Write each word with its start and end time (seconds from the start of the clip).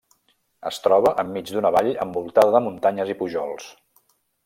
Es 0.69 0.79
troba 0.85 1.11
enmig 1.25 1.51
d'una 1.57 1.73
vall, 1.77 1.91
envoltada 2.07 2.57
de 2.57 2.65
muntanyes 2.71 3.13
i 3.17 3.21
pujols. 3.25 3.73